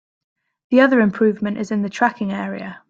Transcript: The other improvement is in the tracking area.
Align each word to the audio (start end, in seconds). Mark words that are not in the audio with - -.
The 0.71 0.79
other 0.81 0.99
improvement 0.99 1.59
is 1.59 1.69
in 1.69 1.83
the 1.83 1.89
tracking 1.89 2.31
area. 2.31 2.79